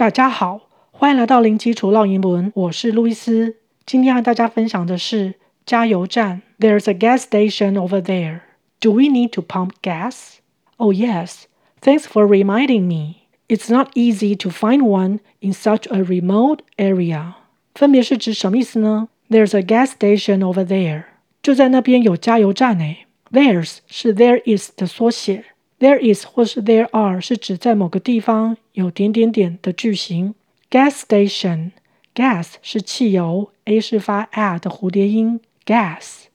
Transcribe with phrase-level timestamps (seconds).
[0.00, 0.62] 大家好，
[0.92, 3.56] 欢迎来到零基础绕英文，我是路易斯。
[3.84, 5.34] 今天和大家分享的是
[5.66, 6.40] 加油站。
[6.58, 8.40] There's a gas station over there.
[8.80, 10.36] Do we need to pump gas?
[10.78, 11.42] Oh yes.
[11.82, 13.26] Thanks for reminding me.
[13.46, 17.34] It's not easy to find one in such a remote area.
[17.74, 21.04] 分别是指什么意思呢？There's a gas station over there.
[21.42, 23.04] 就在那边有加油站诶。
[23.30, 25.44] There's 是 there is 的缩写。
[25.79, 30.33] There is 或是 there are 是指在某个地方有点点点的句型。
[30.71, 31.71] Gas station
[32.13, 35.41] gas 是汽油，a 是发 a 的蝴蝶音。
[35.65, 36.25] Gas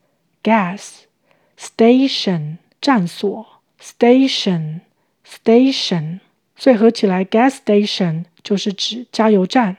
[0.42, 1.00] gas
[1.58, 3.46] station 站所，
[3.80, 4.80] station
[5.26, 6.20] station，
[6.56, 9.76] 所以合起来 gas station 就是指加油站。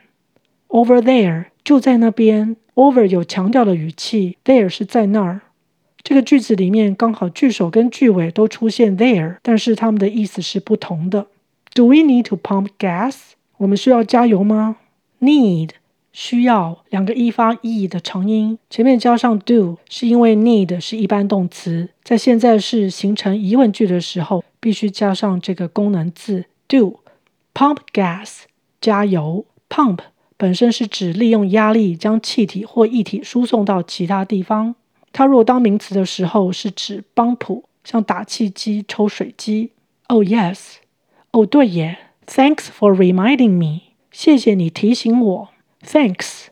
[0.70, 5.42] Over there 就在那边，over 有强调的语气，there 是在那儿。
[6.09, 11.27] 这个句子里面刚好句首跟句尾都出现 there，但是它们的意思是不同的。
[11.75, 13.33] Do we need to pump gas？
[13.57, 14.77] 我们需要加油吗
[15.21, 15.71] ？Need
[16.13, 27.01] 需要两个一发 e 的长音，前面加上 do，是因为 need 是一般动词，在现在是形成疑问句的时候，必须加上这个功能字 do。
[27.53, 28.43] Pump gas
[28.81, 29.99] 加油，pump
[30.37, 34.77] 本身是指利用压力将气体或液体输送到其他地方。
[35.17, 39.71] 它若当名词的时候，是指帮浦，像打气机、抽水机。
[40.09, 40.75] Oh yes，
[41.31, 41.97] 哦对耶。
[42.27, 43.81] Thanks for reminding me，
[44.13, 45.49] 谢谢你提醒我。
[45.83, 46.49] Thanks，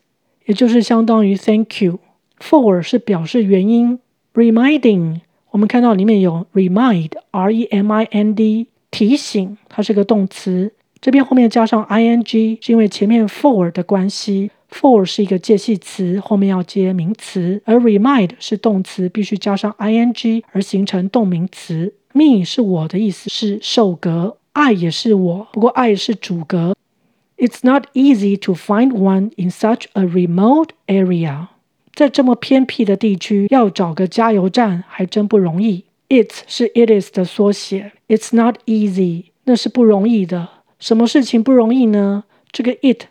[0.46, 1.98] 也就是相当于 Thank you。
[2.38, 3.98] For 是表示原因。
[4.32, 5.20] Reminding，
[5.50, 10.72] 我们看到里面有 remind，R-E-M-I-N-D，提醒，它是个动词。
[11.02, 14.50] 这边后面加上 ing，是因为前面 for 的关系。
[14.74, 21.94] For 是一个介系词，后面要接名词，而 remind 是动词，必须加上 ing 而形成动名词。
[22.12, 24.36] Me 是我的意思，是受格。
[24.52, 26.74] I 也是我，不过 I 是主格。
[27.38, 31.46] It's not easy to find one in such a remote area。
[31.94, 35.84] 在这么偏僻的地区，要找个加油站还真不容易。
[36.08, 37.92] It 是 it is 的缩写。
[38.08, 40.48] It's not easy，那是不容易的。
[40.80, 42.24] 什么事情不容易呢？
[42.50, 43.06] 这个 it。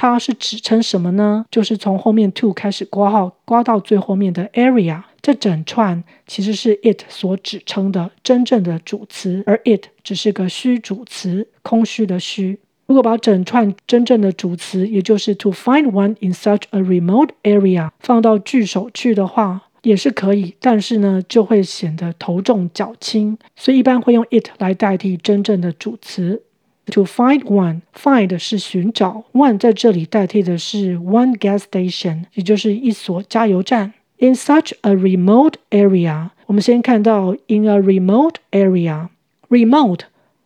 [0.00, 1.44] 它是指称什么呢？
[1.50, 12.60] 就是从后面 to 开始括号，刮到最后面的 area，这整串其实是 it 所指称的真正的主词，而 it 只是个虚主词，空虚的虚。
[12.86, 26.44] 如果把整串真正的主词，也就是 to find one in such a remote area 放到句首去的话，也是可以，但是呢，就会显得头重脚轻，所以一般会用 it 来代替真正的主词。
[26.87, 33.93] To find one，find 是寻找，one 在这里代替的是 one gas station，也就是一所加油站。
[34.17, 40.01] In such a remote area，我们先看到 in a remote area，remote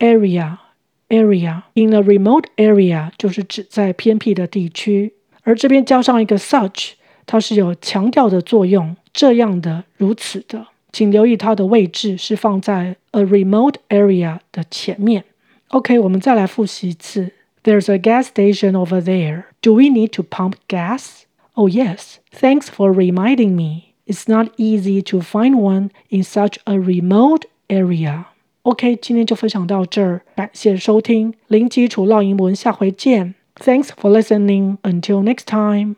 [0.01, 6.95] area，area。In a remote area 就是指在偏僻的地区，而这边加上一个 such。
[7.29, 15.25] 它是有强调的作用，这样的、如此的，请留意它的位置是放在 a remote area 的前面。
[15.69, 17.33] OK，我们再来复习一次。
[17.63, 19.45] There's a gas station over there.
[19.63, 21.23] Do we need to pump gas?
[21.55, 22.17] Oh yes.
[22.31, 23.95] Thanks for reminding me.
[24.07, 28.25] It's not easy to find one in such a remote area.
[28.63, 33.35] OK，今天就分享到这儿，感谢收听零基础绕英文，下回见。
[33.57, 34.77] Thanks for listening.
[34.83, 35.98] Until next time.